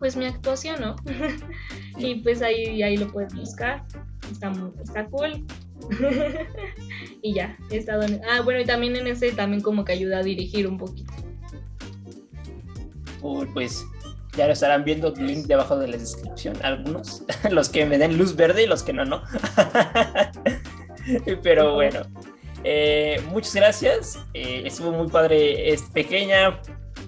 [0.00, 0.96] pues mi actuación, ¿no?
[1.98, 3.84] y pues ahí, ahí lo puedes buscar,
[4.32, 4.50] está,
[4.82, 5.46] está cool.
[7.22, 8.20] y ya, he estado en...
[8.28, 11.12] Ah, bueno, y también en ese también como que ayuda a dirigir un poquito.
[13.54, 13.84] pues
[14.36, 16.56] ya lo estarán viendo el link debajo de la descripción.
[16.62, 19.22] Algunos, los que me den luz verde y los que no, no.
[21.42, 22.00] Pero bueno,
[22.64, 24.18] eh, muchas gracias.
[24.32, 26.58] Eh, estuvo muy padre, es pequeña.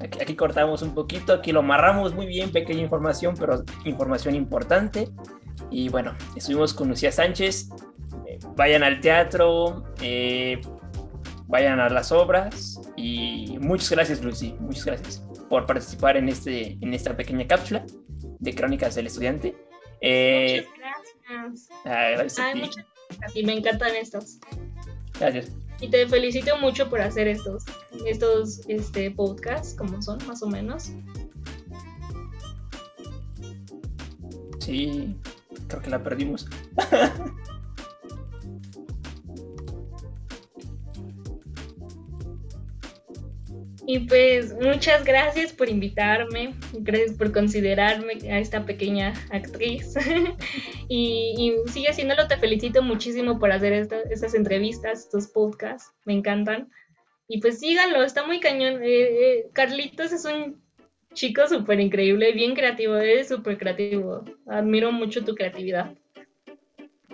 [0.03, 5.09] Aquí, cortamos un poquito, aquí lo amarramos muy bien, pequeña información, pero información importante.
[5.71, 7.69] Y bueno, estuvimos con Lucía Sánchez.
[8.27, 9.85] Eh, vayan al teatro,
[11.47, 12.81] vayan a las obras.
[12.97, 14.57] Y muchas gracias, Lucy.
[14.61, 17.85] Muchas gracias por participar en, este, en esta pequeña cápsula
[18.41, 19.55] de Crónicas del Estudiante.
[20.01, 20.81] Eh, muchas
[21.29, 21.69] gracias.
[21.85, 23.45] Ah, gracias a ti.
[23.45, 24.39] me encantan estos.
[25.19, 25.53] Gracias.
[25.83, 27.65] Y te felicito mucho por hacer estos,
[28.07, 30.93] estos este, podcasts, como son, más o menos.
[34.61, 35.17] Sí,
[35.67, 36.47] creo que la perdimos.
[43.93, 49.95] Y pues muchas gracias por invitarme, gracias por considerarme a esta pequeña actriz.
[50.89, 56.71] y, sigue haciéndolo, te felicito muchísimo por hacer estas entrevistas, estos podcasts, me encantan.
[57.29, 58.83] Y pues síganlo, está muy cañón.
[58.83, 60.63] Eh, eh, Carlitos es un
[61.13, 64.25] chico súper increíble, bien creativo, es súper creativo.
[64.47, 65.95] Admiro mucho tu creatividad.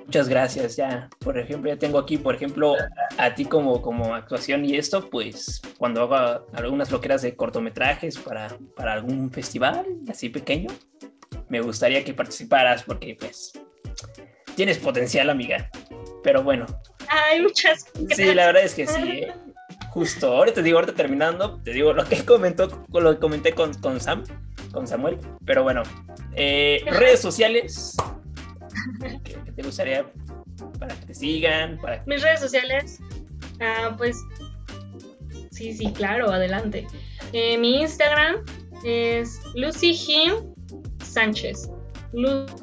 [0.08, 1.10] Muchas gracias, ya.
[1.18, 2.76] Por ejemplo, ya tengo aquí, por ejemplo,
[3.18, 8.56] a ti como, como actuación y esto, pues cuando haga algunas loqueras de cortometrajes para,
[8.74, 10.70] para algún festival así pequeño,
[11.50, 13.52] me gustaría que participaras porque pues
[14.56, 15.68] tienes potencial, amiga.
[16.22, 16.64] Pero bueno.
[17.06, 18.16] Ay, muchas gracias.
[18.16, 19.08] Sí, la verdad es que sí.
[19.08, 19.34] ¿eh?
[19.90, 23.74] Justo, ahora te digo, ahorita terminando, te digo lo que comentó, lo que comenté con,
[23.74, 24.24] con Sam,
[24.72, 25.18] con Samuel.
[25.44, 25.82] Pero bueno,
[26.34, 27.94] eh, redes sociales,
[29.24, 30.06] ¿Qué, te gustaría
[30.78, 31.78] para que te sigan?
[31.78, 32.00] Para...
[32.06, 33.00] Mis redes sociales,
[33.60, 34.24] ah, pues
[35.50, 36.86] sí, sí, claro, adelante.
[37.32, 38.36] Eh, mi Instagram
[38.84, 40.34] es Lucy Jim
[41.02, 41.68] Sánchez.
[42.12, 42.54] Lucy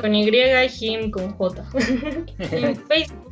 [0.00, 0.30] con Y,
[0.68, 1.68] Jim con J.
[2.38, 3.26] en Facebook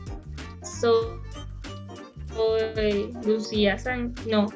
[2.34, 4.26] soy Lucía Sánchez.
[4.26, 4.48] No,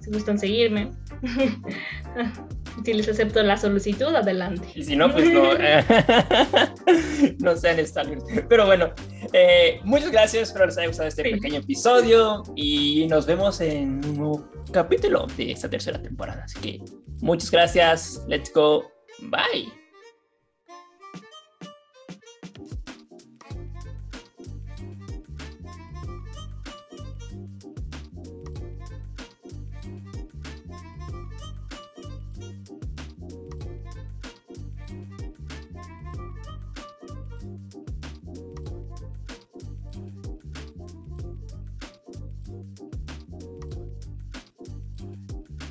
[0.00, 0.90] si gustan seguirme.
[2.84, 4.68] si les acepto la solicitud, adelante.
[4.74, 5.42] Y si no, pues no.
[7.40, 8.24] no sean stalkers.
[8.48, 8.92] Pero bueno,
[9.32, 10.48] eh, muchas gracias.
[10.48, 12.42] Espero les haya gustado este pequeño episodio.
[12.56, 16.44] Y nos vemos en un nuevo capítulo de esta tercera temporada.
[16.44, 16.80] Así que
[17.20, 18.22] muchas gracias.
[18.28, 18.84] Let's go.
[19.22, 19.87] Bye.